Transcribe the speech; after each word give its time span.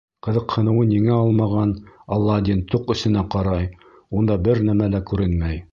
Ҡыҙыҡһыныуын 0.27 0.93
еңә 0.95 1.11
алмаған 1.25 1.75
Аладдин 2.17 2.65
тоҡ 2.75 2.91
эсенә 2.97 3.27
ҡарай, 3.37 3.71
унда 4.21 4.41
бер 4.49 4.69
нәмә 4.71 4.95
лә 4.97 5.07
күрмәй. 5.13 5.67